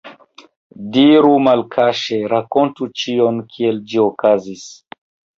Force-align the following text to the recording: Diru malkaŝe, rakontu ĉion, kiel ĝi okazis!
Diru 0.93 1.33
malkaŝe, 1.47 2.17
rakontu 2.33 2.87
ĉion, 3.01 3.37
kiel 3.51 3.77
ĝi 3.91 4.01
okazis! 4.05 4.65